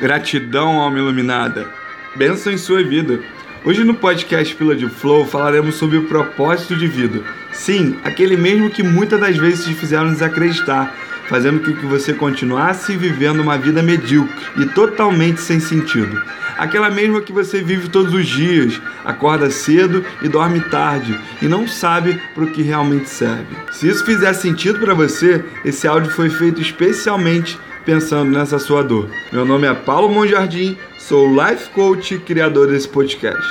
Gratidão, 0.00 0.80
alma 0.80 0.98
iluminada. 0.98 1.68
Benção 2.16 2.50
em 2.50 2.56
sua 2.56 2.82
vida. 2.82 3.20
Hoje 3.62 3.84
no 3.84 3.92
podcast 3.92 4.54
Pila 4.54 4.74
de 4.74 4.88
Flow 4.88 5.26
falaremos 5.26 5.74
sobre 5.74 5.98
o 5.98 6.04
propósito 6.04 6.74
de 6.74 6.86
vida. 6.86 7.20
Sim, 7.52 7.98
aquele 8.02 8.34
mesmo 8.34 8.70
que 8.70 8.82
muitas 8.82 9.20
das 9.20 9.36
vezes 9.36 9.66
te 9.66 9.74
fizeram 9.74 10.08
desacreditar, 10.08 10.94
fazendo 11.28 11.60
com 11.60 11.78
que 11.78 11.84
você 11.84 12.14
continuasse 12.14 12.96
vivendo 12.96 13.40
uma 13.40 13.58
vida 13.58 13.82
medíocre 13.82 14.34
e 14.56 14.64
totalmente 14.64 15.42
sem 15.42 15.60
sentido. 15.60 16.18
Aquela 16.56 16.88
mesma 16.88 17.20
que 17.20 17.32
você 17.32 17.62
vive 17.62 17.90
todos 17.90 18.14
os 18.14 18.26
dias, 18.26 18.80
acorda 19.04 19.50
cedo 19.50 20.02
e 20.22 20.28
dorme 20.28 20.60
tarde 20.60 21.18
e 21.42 21.46
não 21.46 21.68
sabe 21.68 22.18
para 22.34 22.44
o 22.44 22.50
que 22.50 22.62
realmente 22.62 23.10
serve. 23.10 23.54
Se 23.70 23.86
isso 23.86 24.02
fizer 24.06 24.32
sentido 24.32 24.78
para 24.78 24.94
você, 24.94 25.44
esse 25.62 25.86
áudio 25.86 26.10
foi 26.10 26.30
feito 26.30 26.58
especialmente 26.58 27.58
pensando 27.84 28.30
nessa 28.30 28.58
sua 28.58 28.82
dor. 28.82 29.08
Meu 29.32 29.44
nome 29.44 29.66
é 29.66 29.74
Paulo 29.74 30.08
Monjardim, 30.08 30.76
sou 30.98 31.28
life 31.28 31.70
coach 31.70 32.14
e 32.14 32.18
criador 32.18 32.68
desse 32.68 32.88
podcast. 32.88 33.42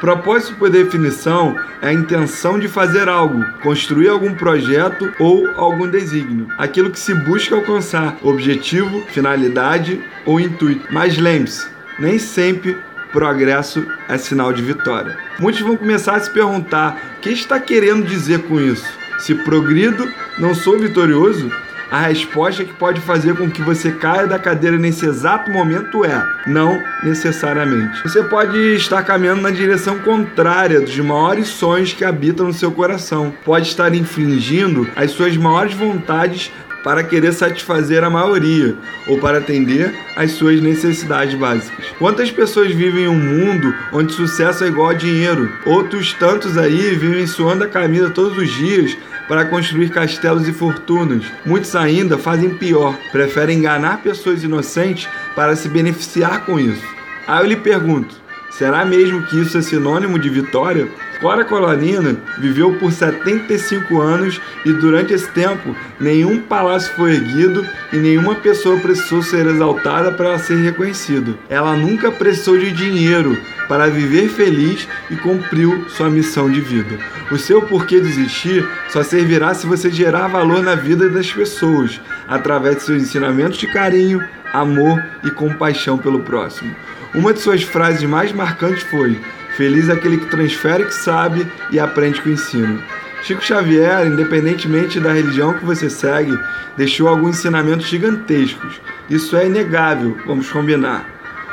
Propósito 0.00 0.56
por 0.56 0.68
definição 0.68 1.56
é 1.80 1.88
a 1.88 1.92
intenção 1.92 2.58
de 2.58 2.66
fazer 2.66 3.08
algo, 3.08 3.44
construir 3.62 4.08
algum 4.08 4.34
projeto 4.34 5.12
ou 5.20 5.48
algum 5.54 5.88
desígnio. 5.88 6.48
Aquilo 6.58 6.90
que 6.90 6.98
se 6.98 7.14
busca 7.14 7.54
alcançar, 7.54 8.18
objetivo, 8.20 9.00
finalidade 9.08 10.02
ou 10.26 10.40
intuito. 10.40 10.92
Mas 10.92 11.18
lembre-se, 11.18 11.68
nem 12.00 12.18
sempre 12.18 12.76
progresso 13.12 13.86
é 14.08 14.18
sinal 14.18 14.52
de 14.52 14.62
vitória. 14.62 15.16
Muitos 15.38 15.60
vão 15.60 15.76
começar 15.76 16.16
a 16.16 16.20
se 16.20 16.30
perguntar: 16.30 17.16
o 17.18 17.20
que 17.20 17.30
está 17.30 17.60
querendo 17.60 18.04
dizer 18.04 18.42
com 18.42 18.60
isso? 18.60 18.86
Se 19.20 19.36
progrido, 19.36 20.12
não 20.36 20.52
sou 20.52 20.76
vitorioso? 20.80 21.48
A 21.92 22.06
resposta 22.06 22.64
que 22.64 22.72
pode 22.72 23.02
fazer 23.02 23.36
com 23.36 23.50
que 23.50 23.60
você 23.60 23.92
caia 23.92 24.26
da 24.26 24.38
cadeira 24.38 24.78
nesse 24.78 25.04
exato 25.04 25.50
momento 25.50 26.06
é 26.06 26.24
não 26.46 26.82
necessariamente. 27.02 28.02
Você 28.02 28.22
pode 28.22 28.56
estar 28.76 29.02
caminhando 29.02 29.42
na 29.42 29.50
direção 29.50 29.98
contrária 29.98 30.80
dos 30.80 30.98
maiores 31.00 31.48
sonhos 31.48 31.92
que 31.92 32.02
habitam 32.02 32.46
no 32.46 32.54
seu 32.54 32.72
coração. 32.72 33.34
Pode 33.44 33.68
estar 33.68 33.94
infringindo 33.94 34.88
as 34.96 35.10
suas 35.10 35.36
maiores 35.36 35.74
vontades 35.74 36.50
para 36.82 37.04
querer 37.04 37.34
satisfazer 37.34 38.02
a 38.02 38.08
maioria 38.08 38.74
ou 39.06 39.18
para 39.18 39.36
atender 39.36 39.94
às 40.16 40.32
suas 40.32 40.62
necessidades 40.62 41.34
básicas. 41.34 41.84
Quantas 41.98 42.30
pessoas 42.30 42.72
vivem 42.72 43.04
em 43.04 43.08
um 43.08 43.18
mundo 43.18 43.74
onde 43.92 44.14
sucesso 44.14 44.64
é 44.64 44.68
igual 44.68 44.88
a 44.88 44.94
dinheiro? 44.94 45.52
Outros 45.66 46.14
tantos 46.14 46.56
aí 46.56 46.94
vivem 46.94 47.26
suando 47.26 47.64
a 47.64 47.68
camisa 47.68 48.08
todos 48.08 48.38
os 48.38 48.50
dias 48.50 48.96
para 49.32 49.46
construir 49.46 49.88
castelos 49.88 50.46
e 50.46 50.52
fortunas. 50.52 51.24
Muitos 51.46 51.74
ainda 51.74 52.18
fazem 52.18 52.50
pior, 52.50 52.94
preferem 53.10 53.60
enganar 53.60 54.02
pessoas 54.02 54.44
inocentes 54.44 55.08
para 55.34 55.56
se 55.56 55.70
beneficiar 55.70 56.44
com 56.44 56.60
isso. 56.60 56.84
Aí 57.26 57.42
eu 57.42 57.48
lhe 57.48 57.56
pergunto: 57.56 58.14
será 58.50 58.84
mesmo 58.84 59.22
que 59.22 59.40
isso 59.40 59.56
é 59.56 59.62
sinônimo 59.62 60.18
de 60.18 60.28
vitória? 60.28 60.86
Cora 61.22 61.44
Colonina 61.44 62.16
viveu 62.36 62.74
por 62.80 62.90
75 62.90 64.00
anos 64.00 64.40
e 64.66 64.72
durante 64.72 65.14
esse 65.14 65.30
tempo 65.30 65.72
nenhum 66.00 66.42
palácio 66.42 66.92
foi 66.96 67.12
erguido 67.12 67.64
e 67.92 67.96
nenhuma 67.96 68.34
pessoa 68.34 68.76
precisou 68.80 69.22
ser 69.22 69.46
exaltada 69.46 70.10
para 70.10 70.36
ser 70.40 70.56
reconhecida. 70.56 71.38
Ela 71.48 71.76
nunca 71.76 72.10
precisou 72.10 72.58
de 72.58 72.72
dinheiro 72.72 73.40
para 73.68 73.86
viver 73.86 74.28
feliz 74.30 74.88
e 75.08 75.14
cumpriu 75.14 75.88
sua 75.90 76.10
missão 76.10 76.50
de 76.50 76.60
vida. 76.60 76.98
O 77.30 77.38
seu 77.38 77.62
porquê 77.62 78.00
desistir 78.00 78.68
só 78.88 79.04
servirá 79.04 79.54
se 79.54 79.64
você 79.64 79.92
gerar 79.92 80.26
valor 80.26 80.60
na 80.60 80.74
vida 80.74 81.08
das 81.08 81.30
pessoas 81.30 82.00
através 82.26 82.78
de 82.78 82.82
seus 82.82 83.00
ensinamentos 83.00 83.58
de 83.58 83.68
carinho, 83.68 84.20
amor 84.52 85.00
e 85.22 85.30
compaixão 85.30 85.96
pelo 85.96 86.18
próximo. 86.18 86.74
Uma 87.14 87.32
de 87.32 87.38
suas 87.38 87.62
frases 87.62 88.02
mais 88.02 88.32
marcantes 88.32 88.82
foi: 88.82 89.20
Feliz 89.56 89.88
é 89.88 89.92
aquele 89.92 90.18
que 90.18 90.26
transfere 90.26 90.84
o 90.84 90.86
que 90.86 90.94
sabe 90.94 91.46
e 91.70 91.78
aprende 91.78 92.20
com 92.20 92.30
o 92.30 92.32
ensino. 92.32 92.82
Chico 93.22 93.44
Xavier, 93.44 94.06
independentemente 94.06 94.98
da 94.98 95.12
religião 95.12 95.54
que 95.54 95.64
você 95.64 95.88
segue, 95.88 96.36
deixou 96.76 97.06
alguns 97.06 97.38
ensinamentos 97.38 97.86
gigantescos. 97.86 98.80
Isso 99.08 99.36
é 99.36 99.46
inegável, 99.46 100.16
vamos 100.26 100.50
combinar. 100.50 101.06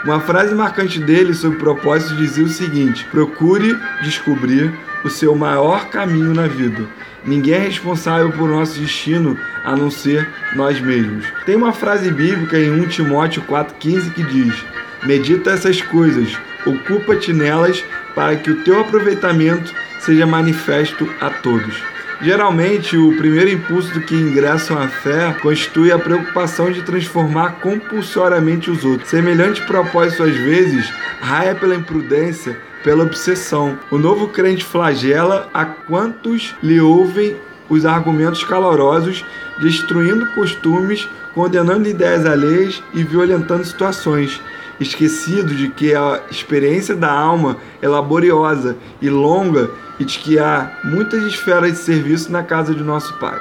Uma 0.04 0.20
frase 0.20 0.56
marcante 0.56 1.00
dele 1.00 1.34
sobre 1.34 1.59
propósito 1.59 2.16
dizia 2.16 2.46
o 2.46 2.50
seguinte: 2.50 3.06
procure 3.12 3.78
descobrir 4.02 4.74
o 5.04 5.09
seu 5.09 5.36
maior 5.36 5.90
caminho 5.90 6.34
na 6.34 6.48
vida. 6.48 6.84
Ninguém 7.26 7.56
é 7.56 7.59
responsável 7.59 8.32
por 8.32 8.50
nosso 8.50 8.80
destino 8.80 9.38
a 9.66 9.76
não 9.76 9.92
ser 9.92 10.28
nós 10.56 10.80
mesmos. 10.80 11.26
Tem 11.46 11.56
uma 11.56 11.74
frase 11.74 12.09
bíblica 12.09 12.58
em 12.58 12.72
1 12.72 12.88
Timóteo 12.88 13.44
4,15 13.44 14.14
que 14.14 14.24
diz: 14.24 14.56
Medita 15.04 15.52
essas 15.52 15.82
coisas, 15.82 16.36
ocupa-te 16.69 17.34
nelas 17.34 17.84
para 18.16 18.35
que 18.35 18.52
o 18.52 18.63
teu 18.63 18.80
aproveitamento 18.80 19.74
seja 20.00 20.25
manifesto 20.25 21.09
a 21.19 21.30
todos. 21.30 21.75
Geralmente, 22.22 22.97
o 22.97 23.16
primeiro 23.16 23.50
impulso 23.50 23.94
do 23.94 24.02
que 24.02 24.13
ingressam 24.13 24.78
à 24.78 24.90
fé 24.90 25.34
constitui 25.41 25.90
a 25.90 25.97
preocupação 25.97 26.69
de 26.69 26.81
transformar 26.81 27.62
compulsoriamente 27.62 28.69
os 28.69 28.84
outros. 28.84 29.09
Semelhante 29.09 29.62
propósito, 29.66 30.24
às 30.24 30.35
vezes, 30.35 30.91
raia 31.22 31.56
pela 31.56 31.75
imprudência, 31.75 32.59
pela 32.84 33.03
obsessão. 33.03 33.79
O 33.90 33.97
novo 33.97 34.28
crente 34.28 34.66
flagela 34.66 35.50
a 35.53 35.63
quantos 35.63 36.53
lhe 36.62 36.81
ouvem 36.81 37.38
os 37.69 37.85
argumentos 37.85 38.44
calorosos, 38.44 39.24
destruindo 39.62 40.25
costumes, 40.34 41.08
condenando 41.40 41.88
ideias 41.88 42.26
alheias 42.26 42.84
e 42.94 43.02
violentando 43.02 43.64
situações 43.64 44.42
esquecido 44.78 45.56
de 45.56 45.70
que 45.70 45.96
a 45.96 46.20
experiência 46.30 46.94
da 46.94 47.10
alma 47.10 47.56
é 47.82 47.88
laboriosa 47.88 48.76
e 49.02 49.10
longa 49.10 49.72
e 49.98 50.04
de 50.04 50.20
que 50.20 50.38
há 50.38 50.70
muitas 50.84 51.24
esferas 51.24 51.72
de 51.72 51.78
serviço 51.78 52.30
na 52.30 52.44
casa 52.44 52.76
de 52.76 52.84
nosso 52.84 53.18
Pai. 53.20 53.40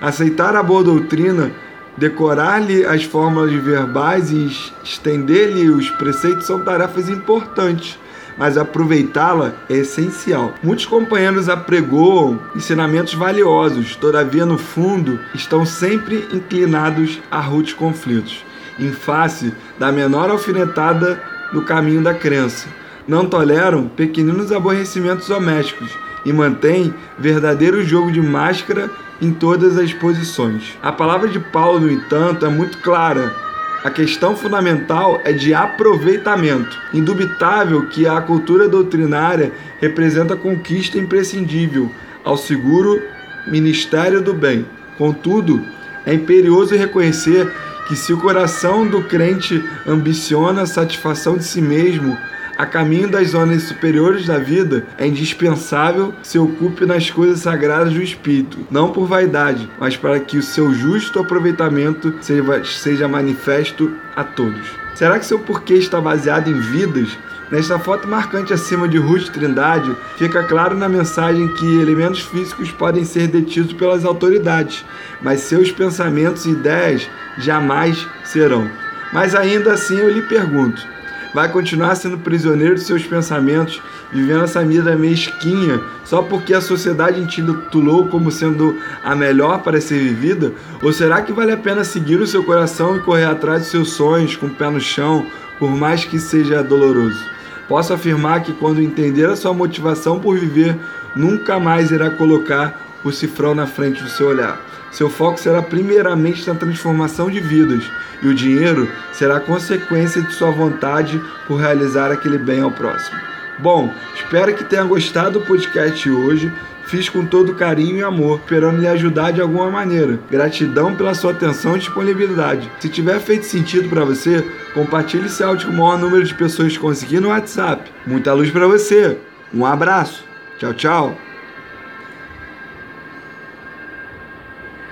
Aceitar 0.00 0.56
a 0.56 0.64
boa 0.64 0.82
doutrina, 0.82 1.52
decorar-lhe 1.96 2.84
as 2.84 3.04
fórmulas 3.04 3.52
verbais 3.52 4.32
e 4.32 4.50
estender-lhe 4.82 5.70
os 5.70 5.88
preceitos 5.90 6.44
são 6.44 6.64
tarefas 6.64 7.08
importantes, 7.08 7.96
mas 8.38 8.56
aproveitá-la 8.56 9.54
é 9.68 9.78
essencial. 9.78 10.54
Muitos 10.62 10.86
companheiros 10.86 11.48
apregoam 11.48 12.38
ensinamentos 12.54 13.14
valiosos, 13.14 13.96
todavia, 13.96 14.46
no 14.46 14.56
fundo, 14.56 15.18
estão 15.34 15.66
sempre 15.66 16.28
inclinados 16.32 17.20
a 17.30 17.40
rudes 17.40 17.74
conflitos 17.74 18.44
em 18.78 18.92
face 18.92 19.52
da 19.78 19.90
menor 19.90 20.30
alfinetada 20.30 21.20
no 21.52 21.62
caminho 21.62 22.02
da 22.02 22.14
crença. 22.14 22.68
Não 23.06 23.26
toleram 23.26 23.88
pequeninos 23.88 24.52
aborrecimentos 24.52 25.28
domésticos 25.28 25.90
e 26.24 26.32
mantêm 26.32 26.94
verdadeiro 27.18 27.82
jogo 27.82 28.12
de 28.12 28.20
máscara 28.20 28.90
em 29.20 29.32
todas 29.32 29.76
as 29.78 29.92
posições. 29.92 30.78
A 30.82 30.92
palavra 30.92 31.28
de 31.28 31.40
Paulo, 31.40 31.80
no 31.80 31.90
entanto, 31.90 32.46
é 32.46 32.48
muito 32.48 32.78
clara. 32.78 33.34
A 33.84 33.90
questão 33.90 34.36
fundamental 34.36 35.20
é 35.24 35.32
de 35.32 35.54
aproveitamento. 35.54 36.76
Indubitável 36.92 37.86
que 37.88 38.08
a 38.08 38.20
cultura 38.20 38.68
doutrinária 38.68 39.52
representa 39.80 40.34
conquista 40.34 40.98
imprescindível 40.98 41.90
ao 42.24 42.36
seguro 42.36 43.00
ministério 43.46 44.20
do 44.20 44.34
bem. 44.34 44.66
Contudo, 44.96 45.64
é 46.04 46.12
imperioso 46.12 46.74
reconhecer 46.74 47.50
que 47.86 47.94
se 47.94 48.12
o 48.12 48.18
coração 48.18 48.86
do 48.86 49.04
crente 49.04 49.64
ambiciona 49.86 50.62
a 50.62 50.66
satisfação 50.66 51.36
de 51.36 51.44
si 51.44 51.62
mesmo, 51.62 52.18
a 52.58 52.66
caminho 52.66 53.08
das 53.08 53.28
zonas 53.28 53.62
superiores 53.62 54.26
da 54.26 54.36
vida, 54.36 54.84
é 54.98 55.06
indispensável 55.06 56.12
se 56.24 56.40
ocupe 56.40 56.84
nas 56.84 57.08
coisas 57.08 57.38
sagradas 57.38 57.94
do 57.94 58.02
Espírito, 58.02 58.58
não 58.68 58.90
por 58.90 59.06
vaidade, 59.06 59.70
mas 59.78 59.96
para 59.96 60.18
que 60.18 60.36
o 60.36 60.42
seu 60.42 60.74
justo 60.74 61.20
aproveitamento 61.20 62.12
seja, 62.20 62.64
seja 62.64 63.08
manifesto 63.08 63.92
a 64.16 64.24
todos. 64.24 64.66
Será 64.96 65.20
que 65.20 65.26
seu 65.26 65.38
porquê 65.38 65.74
está 65.74 66.00
baseado 66.00 66.48
em 66.48 66.58
vidas 66.58 67.16
Nesta 67.50 67.78
foto 67.78 68.06
marcante 68.06 68.52
acima 68.52 68.86
de 68.86 68.98
Ruth 68.98 69.30
Trindade, 69.30 69.96
fica 70.18 70.44
claro 70.44 70.76
na 70.76 70.86
mensagem 70.86 71.48
que 71.54 71.80
elementos 71.80 72.20
físicos 72.20 72.70
podem 72.70 73.06
ser 73.06 73.26
detidos 73.26 73.72
pelas 73.72 74.04
autoridades, 74.04 74.84
mas 75.22 75.40
seus 75.40 75.72
pensamentos 75.72 76.44
e 76.44 76.50
ideias 76.50 77.08
jamais 77.38 78.06
serão. 78.22 78.70
Mas 79.14 79.34
ainda 79.34 79.72
assim 79.72 79.96
eu 79.96 80.10
lhe 80.10 80.20
pergunto: 80.20 80.86
vai 81.34 81.50
continuar 81.50 81.94
sendo 81.94 82.18
prisioneiro 82.18 82.74
de 82.74 82.82
seus 82.82 83.04
pensamentos, 83.04 83.82
vivendo 84.12 84.44
essa 84.44 84.64
vida 84.64 84.96
mesquinha, 84.96 85.80
só 86.04 86.22
porque 86.22 86.54
a 86.54 86.60
sociedade 86.60 87.20
intitulou 87.20 88.08
como 88.08 88.30
sendo 88.30 88.76
a 89.04 89.14
melhor 89.14 89.62
para 89.62 89.80
ser 89.80 89.98
vivida? 89.98 90.52
Ou 90.82 90.92
será 90.92 91.22
que 91.22 91.32
vale 91.32 91.52
a 91.52 91.56
pena 91.56 91.84
seguir 91.84 92.20
o 92.20 92.26
seu 92.26 92.42
coração 92.42 92.96
e 92.96 93.00
correr 93.00 93.26
atrás 93.26 93.62
dos 93.62 93.70
seus 93.70 93.92
sonhos 93.92 94.36
com 94.36 94.46
o 94.46 94.50
pé 94.50 94.70
no 94.70 94.80
chão, 94.80 95.26
por 95.58 95.70
mais 95.70 96.04
que 96.04 96.18
seja 96.18 96.62
doloroso? 96.62 97.22
Posso 97.68 97.92
afirmar 97.92 98.42
que 98.42 98.54
quando 98.54 98.80
entender 98.80 99.28
a 99.28 99.36
sua 99.36 99.52
motivação 99.52 100.18
por 100.18 100.38
viver, 100.38 100.74
nunca 101.14 101.60
mais 101.60 101.90
irá 101.90 102.08
colocar 102.08 102.87
o 103.04 103.12
cifrão 103.12 103.54
na 103.54 103.66
frente 103.66 104.02
do 104.02 104.08
seu 104.08 104.28
olhar. 104.28 104.60
Seu 104.90 105.10
foco 105.10 105.38
será 105.38 105.62
primeiramente 105.62 106.46
na 106.48 106.54
transformação 106.54 107.30
de 107.30 107.40
vidas, 107.40 107.84
e 108.22 108.28
o 108.28 108.34
dinheiro 108.34 108.90
será 109.12 109.38
consequência 109.38 110.22
de 110.22 110.32
sua 110.32 110.50
vontade 110.50 111.20
por 111.46 111.56
realizar 111.56 112.10
aquele 112.10 112.38
bem 112.38 112.60
ao 112.60 112.70
próximo. 112.70 113.18
Bom, 113.58 113.92
espero 114.14 114.54
que 114.54 114.64
tenha 114.64 114.84
gostado 114.84 115.40
do 115.40 115.46
podcast 115.46 116.02
de 116.02 116.10
hoje. 116.10 116.52
Fiz 116.86 117.08
com 117.08 117.26
todo 117.26 117.54
carinho 117.54 117.98
e 117.98 118.02
amor, 118.02 118.40
esperando 118.42 118.80
lhe 118.80 118.88
ajudar 118.88 119.30
de 119.30 119.42
alguma 119.42 119.70
maneira. 119.70 120.18
Gratidão 120.30 120.94
pela 120.94 121.12
sua 121.12 121.32
atenção 121.32 121.76
e 121.76 121.80
disponibilidade. 121.80 122.70
Se 122.80 122.88
tiver 122.88 123.20
feito 123.20 123.44
sentido 123.44 123.90
para 123.90 124.04
você, 124.04 124.42
compartilhe 124.72 125.26
esse 125.26 125.42
áudio 125.42 125.66
com 125.66 125.74
o 125.74 125.76
maior 125.76 125.98
número 125.98 126.24
de 126.24 126.34
pessoas 126.34 126.78
conseguir 126.78 127.20
no 127.20 127.28
WhatsApp. 127.28 127.90
Muita 128.06 128.32
luz 128.32 128.50
para 128.50 128.66
você. 128.66 129.18
Um 129.52 129.66
abraço. 129.66 130.24
Tchau, 130.58 130.72
tchau. 130.72 131.27